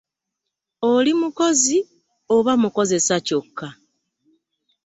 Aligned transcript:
Oli 0.91 1.11
mukozi 1.19 1.77
oba 2.35 2.53
mukozesa 2.61 3.15
kyokka? 3.25 3.67